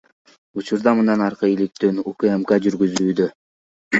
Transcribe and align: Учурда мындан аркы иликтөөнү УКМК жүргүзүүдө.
Учурда 0.61 0.93
мындан 0.99 1.21
аркы 1.25 1.49
иликтөөнү 1.51 2.05
УКМК 2.13 2.57
жүргүзүүдө. 2.65 3.29